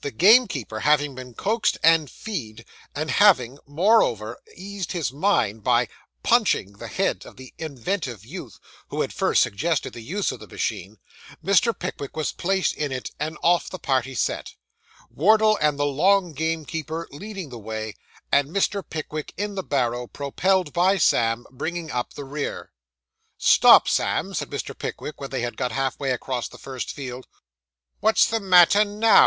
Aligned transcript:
The 0.00 0.10
gamekeeper 0.10 0.80
having 0.80 1.14
been 1.14 1.34
coaxed 1.34 1.76
and 1.82 2.08
feed, 2.10 2.64
and 2.94 3.10
having, 3.10 3.58
moreover, 3.66 4.38
eased 4.56 4.92
his 4.92 5.12
mind 5.12 5.62
by 5.62 5.88
'punching' 6.22 6.78
the 6.78 6.88
head 6.88 7.26
of 7.26 7.36
the 7.36 7.52
inventive 7.58 8.24
youth 8.24 8.58
who 8.88 9.02
had 9.02 9.12
first 9.12 9.42
suggested 9.42 9.92
the 9.92 10.00
use 10.00 10.32
of 10.32 10.40
the 10.40 10.46
machine, 10.48 10.96
Mr. 11.44 11.78
Pickwick 11.78 12.16
was 12.16 12.32
placed 12.32 12.72
in 12.76 12.92
it, 12.92 13.10
and 13.20 13.36
off 13.42 13.68
the 13.68 13.78
party 13.78 14.14
set; 14.14 14.54
Wardle 15.10 15.58
and 15.60 15.78
the 15.78 15.84
long 15.84 16.32
gamekeeper 16.32 17.06
leading 17.10 17.50
the 17.50 17.58
way, 17.58 17.92
and 18.32 18.48
Mr. 18.48 18.82
Pickwick 18.82 19.34
in 19.36 19.54
the 19.54 19.62
barrow, 19.62 20.06
propelled 20.06 20.72
by 20.72 20.96
Sam, 20.96 21.44
bringing 21.50 21.90
up 21.90 22.14
the 22.14 22.24
rear. 22.24 22.72
'Stop, 23.36 23.86
Sam,' 23.86 24.32
said 24.32 24.48
Mr. 24.48 24.72
Pickwick, 24.74 25.20
when 25.20 25.28
they 25.28 25.42
had 25.42 25.58
got 25.58 25.72
half 25.72 26.00
across 26.00 26.48
the 26.48 26.56
first 26.56 26.90
field. 26.90 27.26
'What's 28.00 28.24
the 28.24 28.40
matter 28.40 28.82
now? 28.86 29.18